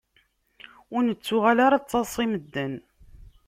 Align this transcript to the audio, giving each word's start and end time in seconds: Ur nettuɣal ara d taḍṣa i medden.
Ur 0.95 1.01
nettuɣal 1.03 1.59
ara 1.65 1.83
d 1.83 1.85
taḍṣa 1.89 2.21
i 2.25 2.27
medden. 2.31 2.73